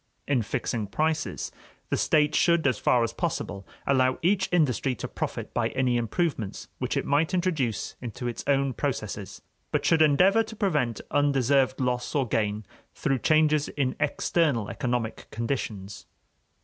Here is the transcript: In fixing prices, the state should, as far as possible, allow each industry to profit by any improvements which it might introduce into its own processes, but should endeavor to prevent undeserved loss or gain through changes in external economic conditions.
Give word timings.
In 0.27 0.41
fixing 0.41 0.87
prices, 0.87 1.51
the 1.91 1.95
state 1.95 2.33
should, 2.33 2.65
as 2.65 2.79
far 2.79 3.03
as 3.03 3.13
possible, 3.13 3.67
allow 3.85 4.17
each 4.23 4.49
industry 4.51 4.95
to 4.95 5.07
profit 5.07 5.53
by 5.53 5.69
any 5.77 5.95
improvements 5.95 6.67
which 6.79 6.97
it 6.97 7.05
might 7.05 7.35
introduce 7.35 7.95
into 8.01 8.27
its 8.27 8.43
own 8.47 8.73
processes, 8.73 9.43
but 9.71 9.85
should 9.85 10.01
endeavor 10.01 10.41
to 10.41 10.55
prevent 10.55 11.01
undeserved 11.11 11.79
loss 11.79 12.15
or 12.15 12.27
gain 12.27 12.65
through 12.95 13.19
changes 13.19 13.67
in 13.69 13.95
external 13.99 14.69
economic 14.71 15.29
conditions. 15.29 16.07